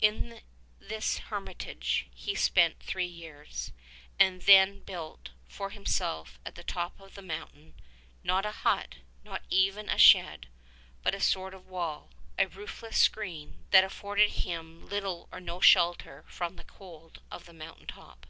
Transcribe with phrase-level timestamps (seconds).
[0.00, 0.40] In
[0.80, 3.70] this hermitage he spent three years,
[4.18, 7.74] and then built for himself at the top of the mountain—
[8.24, 8.94] not a hut,
[9.24, 10.46] not even a shed,
[11.02, 12.08] but a sort of wall,
[12.38, 17.52] a roofless screen that afforded him little or no shelter from the cold of the
[17.52, 18.24] mountain top.